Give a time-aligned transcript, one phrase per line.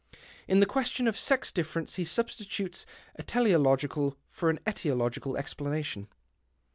[0.47, 6.07] In the question of sex difference he substitutes a teleological for an etiological explanation."